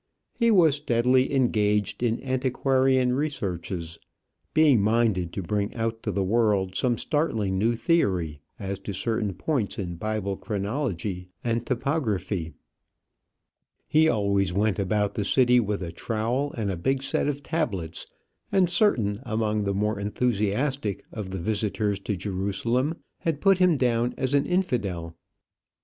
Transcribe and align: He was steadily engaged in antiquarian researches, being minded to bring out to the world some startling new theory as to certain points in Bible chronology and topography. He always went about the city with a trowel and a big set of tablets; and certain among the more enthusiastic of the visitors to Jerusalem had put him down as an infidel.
He 0.33 0.49
was 0.49 0.77
steadily 0.77 1.31
engaged 1.31 2.01
in 2.01 2.19
antiquarian 2.23 3.13
researches, 3.13 3.99
being 4.51 4.81
minded 4.81 5.31
to 5.33 5.43
bring 5.43 5.75
out 5.75 6.01
to 6.01 6.11
the 6.11 6.23
world 6.23 6.73
some 6.73 6.97
startling 6.97 7.59
new 7.59 7.75
theory 7.75 8.39
as 8.57 8.79
to 8.79 8.93
certain 8.95 9.35
points 9.35 9.77
in 9.77 9.97
Bible 9.97 10.37
chronology 10.37 11.27
and 11.43 11.67
topography. 11.67 12.51
He 13.87 14.09
always 14.09 14.51
went 14.51 14.79
about 14.79 15.13
the 15.13 15.23
city 15.23 15.59
with 15.59 15.83
a 15.83 15.91
trowel 15.91 16.51
and 16.53 16.71
a 16.71 16.77
big 16.77 17.03
set 17.03 17.27
of 17.27 17.43
tablets; 17.43 18.07
and 18.51 18.71
certain 18.71 19.19
among 19.21 19.65
the 19.65 19.73
more 19.75 19.99
enthusiastic 19.99 21.05
of 21.11 21.29
the 21.29 21.37
visitors 21.37 21.99
to 21.99 22.17
Jerusalem 22.17 22.95
had 23.19 23.39
put 23.39 23.59
him 23.59 23.77
down 23.77 24.15
as 24.17 24.33
an 24.33 24.47
infidel. 24.47 25.15